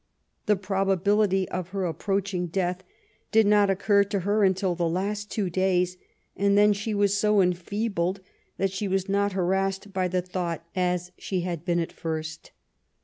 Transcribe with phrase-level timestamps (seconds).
[0.47, 2.83] The probability of her approaching death
[3.31, 5.95] did not occur to her until the last two days,
[6.35, 8.19] and then she was so enfeebled
[8.57, 12.49] that she was not harassed by the thought as she had been at first.